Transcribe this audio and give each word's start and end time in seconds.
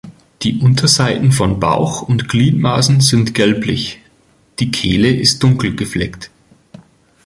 Die 0.41 0.59
Unterseiten 0.61 1.31
von 1.31 1.59
Bauch 1.59 2.01
und 2.01 2.27
Gliedmaßen 2.27 3.01
sind 3.01 3.35
gelblich; 3.35 3.99
die 4.57 4.71
Kehle 4.71 5.09
ist 5.11 5.43
dunkel 5.43 5.75
gefleckt. 5.75 6.31